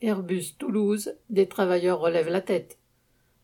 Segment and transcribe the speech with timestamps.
[0.00, 2.78] Airbus Toulouse, des travailleurs relèvent la tête.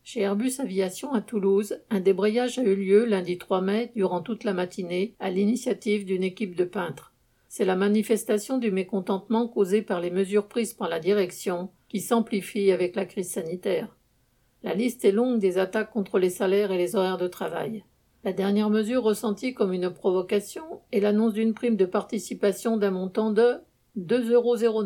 [0.04, 4.44] Chez Airbus Aviation à Toulouse, un débrayage a eu lieu lundi 3 mai durant toute
[4.44, 7.12] la matinée à l'initiative d'une équipe de peintres.
[7.48, 12.70] C'est la manifestation du mécontentement causé par les mesures prises par la direction qui s'amplifie
[12.70, 13.96] avec la crise sanitaire.
[14.62, 17.82] La liste est longue des attaques contre les salaires et les horaires de travail.
[18.22, 23.32] La dernière mesure ressentie comme une provocation est l'annonce d'une prime de participation d'un montant
[23.32, 23.56] de
[23.98, 24.84] 2,09 euros.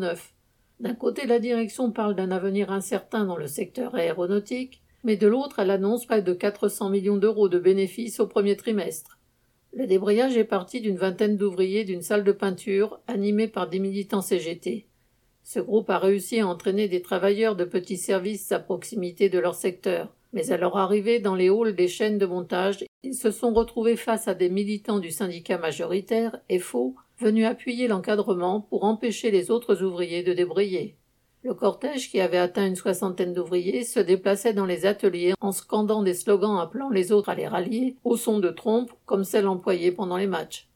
[0.79, 5.59] D'un côté, la direction parle d'un avenir incertain dans le secteur aéronautique, mais de l'autre,
[5.59, 9.19] elle annonce près de 400 millions d'euros de bénéfices au premier trimestre.
[9.73, 14.21] Le débrayage est parti d'une vingtaine d'ouvriers d'une salle de peinture animée par des militants
[14.21, 14.87] CGT.
[15.43, 19.55] Ce groupe a réussi à entraîner des travailleurs de petits services à proximité de leur
[19.55, 23.53] secteur, mais à leur arrivée dans les halls des chaînes de montage, ils se sont
[23.53, 29.51] retrouvés face à des militants du syndicat majoritaire, faux, venus appuyer l'encadrement pour empêcher les
[29.51, 30.95] autres ouvriers de débrayer.
[31.43, 36.03] Le cortège, qui avait atteint une soixantaine d'ouvriers, se déplaçait dans les ateliers en scandant
[36.03, 39.91] des slogans appelant les autres à les rallier, au son de trompes, comme celles employées
[39.91, 40.67] pendant les matchs.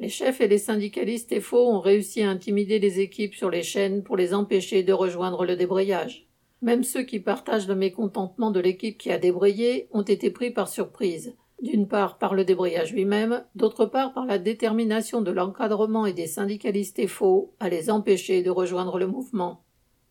[0.00, 4.02] Les chefs et les syndicalistes faux ont réussi à intimider les équipes sur les chaînes
[4.02, 6.26] pour les empêcher de rejoindre le débrayage.
[6.60, 10.68] Même ceux qui partagent le mécontentement de l'équipe qui a débrayé ont été pris par
[10.68, 16.12] surprise, d'une part par le débrayage lui-même, d'autre part par la détermination de l'encadrement et
[16.12, 19.62] des syndicalistes faux à les empêcher de rejoindre le mouvement.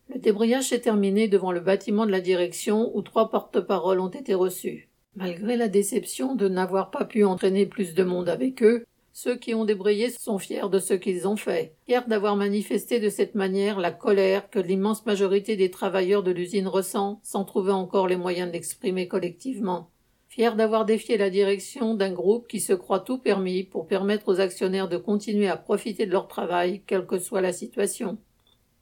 [0.08, 4.34] Le débrayage s'est terminé devant le bâtiment de la direction où trois porte-paroles ont été
[4.34, 4.88] reçus.
[5.14, 9.54] Malgré la déception de n'avoir pas pu entraîner plus de monde avec eux, ceux qui
[9.54, 13.78] ont débrayé sont fiers de ce qu'ils ont fait, fiers d'avoir manifesté de cette manière
[13.78, 18.50] la colère que l'immense majorité des travailleurs de l'usine ressent sans trouver encore les moyens
[18.50, 19.90] d'exprimer collectivement,
[20.32, 24.40] fiers d'avoir défié la direction d'un groupe qui se croit tout permis pour permettre aux
[24.40, 28.16] actionnaires de continuer à profiter de leur travail, quelle que soit la situation.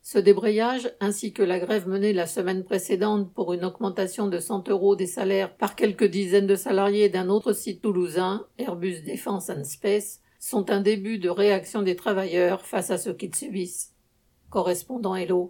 [0.01, 4.69] Ce débrayage, ainsi que la grève menée la semaine précédente pour une augmentation de 100
[4.69, 9.65] euros des salaires par quelques dizaines de salariés d'un autre site toulousain, Airbus Defence and
[9.65, 13.93] Space, sont un début de réaction des travailleurs face à ce qu'ils subissent.
[14.51, 15.49] Correspondant Hello.